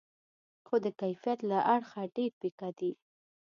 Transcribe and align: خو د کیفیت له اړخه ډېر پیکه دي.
خو 0.65 0.75
د 0.85 0.87
کیفیت 1.01 1.39
له 1.49 1.57
اړخه 1.73 2.01
ډېر 2.15 2.31
پیکه 2.41 2.69
دي. 2.79 2.91